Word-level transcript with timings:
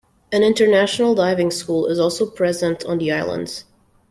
An 0.31 0.41
international 0.41 1.13
diving 1.13 1.51
school 1.51 1.85
is 1.85 1.99
also 1.99 2.25
present 2.27 2.83
on 2.85 2.97
the 2.97 3.11
islands. 3.11 3.65